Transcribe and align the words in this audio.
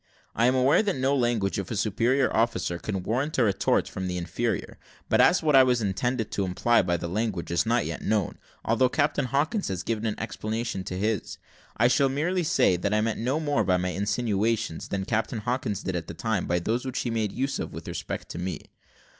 I 0.33 0.47
am 0.47 0.55
aware 0.55 0.81
that 0.81 0.95
no 0.95 1.15
language 1.15 1.59
of 1.59 1.69
a 1.69 1.75
superior 1.75 2.35
officer 2.35 2.79
can 2.79 3.03
warrant 3.03 3.37
a 3.37 3.43
retort 3.43 3.87
from 3.87 4.05
an 4.05 4.09
inferior; 4.09 4.79
but, 5.09 5.21
as 5.21 5.43
what 5.43 5.55
I 5.55 5.61
intended 5.61 6.31
to 6.31 6.43
imply 6.43 6.81
by 6.81 6.97
that 6.97 7.07
language 7.07 7.51
is 7.51 7.67
not 7.67 7.85
yet 7.85 8.01
known, 8.01 8.39
although 8.65 8.89
Captain 8.89 9.25
Hawkins 9.25 9.67
has 9.67 9.83
given 9.83 10.07
an 10.07 10.19
explanation 10.19 10.83
to 10.85 10.97
his; 10.97 11.37
I 11.77 11.87
shall 11.87 12.09
merely 12.09 12.41
say, 12.41 12.77
that 12.77 12.95
I 12.95 12.99
meant 13.01 13.19
no 13.19 13.39
more 13.39 13.63
by 13.63 13.77
my 13.77 13.89
insinuations, 13.89 14.87
than 14.87 15.05
Captain 15.05 15.41
Hawkins 15.41 15.83
did 15.83 15.95
at 15.95 16.07
the 16.07 16.15
time 16.15 16.47
by 16.47 16.57
those 16.57 16.83
which 16.83 17.01
he 17.01 17.11
made 17.11 17.31
use 17.31 17.59
of 17.59 17.71
with 17.71 17.87
respect 17.87 18.27
to 18.29 18.39
me. 18.39 18.71